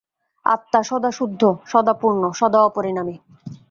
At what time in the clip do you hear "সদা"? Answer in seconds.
0.83-1.11, 1.65-1.93, 2.31-2.59